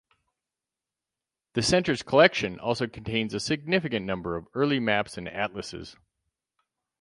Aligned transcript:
The 1.53 1.61
Center's 1.61 2.01
collection 2.01 2.57
also 2.59 2.87
contains 2.87 3.35
a 3.35 3.39
significant 3.39 4.03
number 4.03 4.35
of 4.35 4.47
early 4.55 4.79
maps 4.79 5.15
and 5.15 5.29
atlases. 5.29 5.95